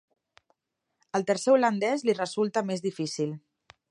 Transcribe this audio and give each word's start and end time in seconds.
El 1.19 1.25
tercer 1.31 1.53
holandès 1.57 2.05
li 2.09 2.17
resulta 2.21 2.65
més 2.73 2.85
difícil. 2.89 3.37